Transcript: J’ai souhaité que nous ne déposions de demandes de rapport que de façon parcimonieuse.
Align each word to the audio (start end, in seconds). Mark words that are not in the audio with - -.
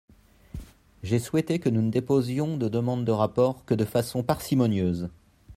J’ai 1.03 1.19
souhaité 1.19 1.59
que 1.59 1.69
nous 1.69 1.83
ne 1.83 1.91
déposions 1.91 2.57
de 2.57 2.67
demandes 2.67 3.05
de 3.05 3.11
rapport 3.11 3.65
que 3.65 3.75
de 3.75 3.85
façon 3.85 4.23
parcimonieuse. 4.23 5.11